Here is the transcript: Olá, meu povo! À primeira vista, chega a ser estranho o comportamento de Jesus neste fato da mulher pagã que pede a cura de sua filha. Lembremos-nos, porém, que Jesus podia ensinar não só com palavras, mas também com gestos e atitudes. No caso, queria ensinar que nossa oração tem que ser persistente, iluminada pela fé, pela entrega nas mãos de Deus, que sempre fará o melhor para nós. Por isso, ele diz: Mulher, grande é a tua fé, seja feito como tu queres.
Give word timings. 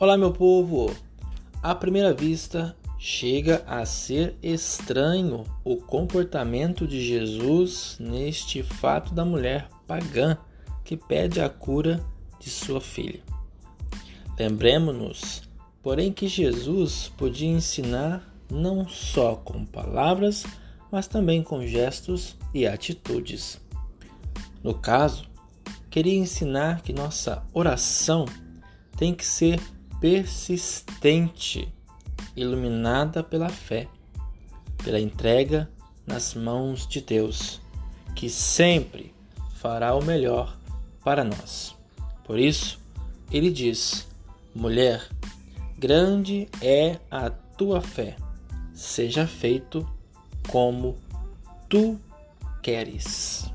Olá, 0.00 0.16
meu 0.16 0.32
povo! 0.32 0.96
À 1.62 1.74
primeira 1.74 2.14
vista, 2.14 2.74
chega 2.98 3.62
a 3.66 3.84
ser 3.84 4.34
estranho 4.42 5.44
o 5.62 5.76
comportamento 5.76 6.88
de 6.88 7.06
Jesus 7.06 7.98
neste 8.00 8.62
fato 8.62 9.12
da 9.12 9.26
mulher 9.26 9.68
pagã 9.86 10.38
que 10.82 10.96
pede 10.96 11.38
a 11.38 11.50
cura 11.50 12.02
de 12.38 12.48
sua 12.48 12.80
filha. 12.80 13.20
Lembremos-nos, 14.38 15.42
porém, 15.82 16.10
que 16.10 16.26
Jesus 16.26 17.12
podia 17.18 17.50
ensinar 17.50 18.26
não 18.50 18.88
só 18.88 19.36
com 19.36 19.66
palavras, 19.66 20.46
mas 20.90 21.06
também 21.06 21.42
com 21.42 21.66
gestos 21.66 22.38
e 22.54 22.66
atitudes. 22.66 23.60
No 24.64 24.72
caso, 24.72 25.28
queria 25.90 26.16
ensinar 26.16 26.80
que 26.80 26.90
nossa 26.90 27.42
oração 27.52 28.24
tem 28.96 29.14
que 29.14 29.26
ser 29.26 29.60
persistente, 30.00 31.72
iluminada 32.34 33.22
pela 33.22 33.48
fé, 33.48 33.86
pela 34.82 34.98
entrega 34.98 35.70
nas 36.06 36.34
mãos 36.34 36.86
de 36.86 37.00
Deus, 37.00 37.60
que 38.16 38.30
sempre 38.30 39.14
fará 39.56 39.94
o 39.94 40.02
melhor 40.02 40.56
para 41.04 41.22
nós. 41.22 41.76
Por 42.24 42.38
isso, 42.38 42.80
ele 43.30 43.50
diz: 43.50 44.08
Mulher, 44.54 45.06
grande 45.78 46.48
é 46.62 46.98
a 47.10 47.28
tua 47.30 47.80
fé, 47.80 48.16
seja 48.72 49.26
feito 49.26 49.86
como 50.48 50.96
tu 51.68 52.00
queres. 52.62 53.50